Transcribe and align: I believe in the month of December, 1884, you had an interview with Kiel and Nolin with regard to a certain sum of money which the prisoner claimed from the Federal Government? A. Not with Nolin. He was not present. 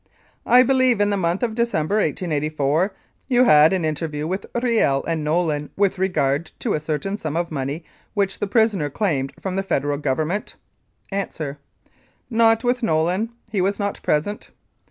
I 0.47 0.63
believe 0.63 0.99
in 0.99 1.11
the 1.11 1.15
month 1.15 1.43
of 1.43 1.53
December, 1.53 1.97
1884, 1.97 2.95
you 3.27 3.43
had 3.43 3.71
an 3.71 3.85
interview 3.85 4.25
with 4.25 4.47
Kiel 4.59 5.03
and 5.03 5.23
Nolin 5.23 5.69
with 5.77 5.99
regard 5.99 6.47
to 6.61 6.73
a 6.73 6.79
certain 6.79 7.17
sum 7.17 7.37
of 7.37 7.51
money 7.51 7.85
which 8.15 8.39
the 8.39 8.47
prisoner 8.47 8.89
claimed 8.89 9.31
from 9.39 9.57
the 9.57 9.61
Federal 9.61 9.99
Government? 9.99 10.55
A. 11.13 11.27
Not 12.31 12.63
with 12.63 12.81
Nolin. 12.81 13.29
He 13.51 13.61
was 13.61 13.77
not 13.77 14.01
present. 14.01 14.49